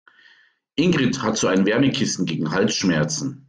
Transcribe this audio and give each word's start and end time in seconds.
Ingrid 0.73 1.21
hat 1.21 1.37
so 1.37 1.45
ein 1.45 1.67
Wärmekissen 1.67 2.25
gegen 2.25 2.49
Halsschmerzen. 2.49 3.39